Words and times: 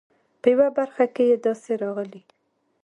په 0.41 0.47
یوه 0.53 0.67
برخه 0.77 1.05
کې 1.13 1.23
یې 1.29 1.37
داسې 1.45 1.71
راغلي. 1.81 2.21